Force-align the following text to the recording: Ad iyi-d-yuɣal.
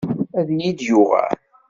Ad 0.39 0.47
iyi-d-yuɣal. 0.55 1.37